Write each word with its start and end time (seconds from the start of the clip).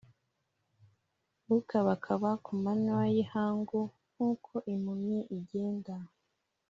ukabakaba 1.57 2.29
ku 2.43 2.51
manywa 2.63 3.01
y’ihangu 3.13 3.81
nk’uko 4.13 4.51
impumyi 4.73 5.19
igenda 5.37 5.95